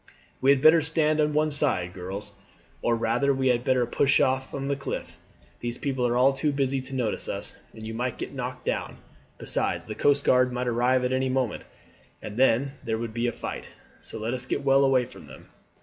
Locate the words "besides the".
9.37-9.93